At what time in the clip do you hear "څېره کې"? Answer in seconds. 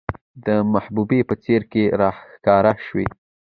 1.43-1.83